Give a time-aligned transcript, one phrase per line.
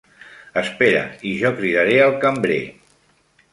[0.61, 2.61] Espera i jo cridaré el cambrer.